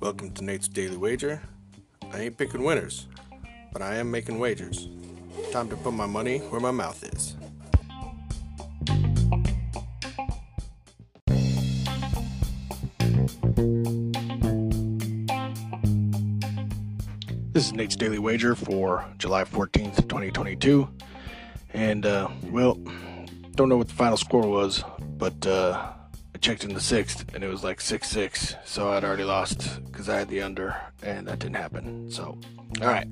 [0.00, 1.40] Welcome to Nate's Daily Wager.
[2.12, 3.06] I ain't picking winners,
[3.72, 4.88] but I am making wagers.
[5.52, 7.36] Time to put my money where my mouth is.
[17.52, 20.88] This is Nate's Daily Wager for July 14th, 2022.
[21.74, 22.76] And, uh, well,
[23.54, 24.82] don't know what the final score was,
[25.18, 25.92] but uh,
[26.34, 28.54] I checked in the sixth and it was like 6 6.
[28.64, 32.10] So I'd already lost because I had the under, and that didn't happen.
[32.10, 32.38] So,
[32.80, 33.08] all right.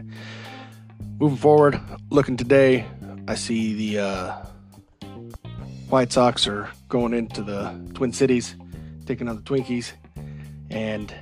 [1.18, 1.80] Moving forward,
[2.10, 2.86] looking today,
[3.26, 4.46] I see the uh,
[5.88, 8.54] White Sox are going into the Twin Cities,
[9.06, 9.92] taking on the Twinkies.
[10.70, 11.14] And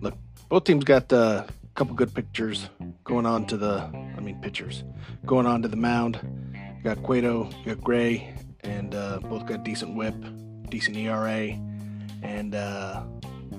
[0.00, 0.14] look,
[0.48, 2.68] both teams got uh, a couple good pictures
[3.04, 4.82] going on to the, I mean, pitchers
[5.26, 6.18] going on to the mound.
[6.54, 10.14] You got Cueto, you got Gray, and uh, both got decent whip,
[10.68, 11.58] decent ERA,
[12.22, 13.02] and uh,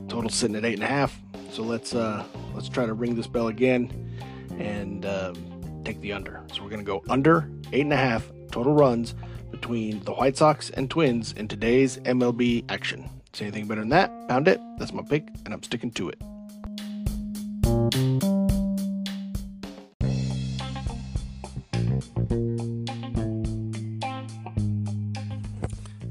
[0.07, 1.19] total sitting at eight and a half.
[1.51, 4.11] So let's uh, let's try to ring this bell again
[4.59, 6.41] and um, take the under.
[6.53, 9.15] So we're gonna go under eight and a half total runs
[9.49, 13.09] between the White Sox and Twins in today's MLB action.
[13.33, 14.11] Say anything better than that?
[14.27, 14.59] Pound it.
[14.77, 16.21] That's my pick, and I'm sticking to it.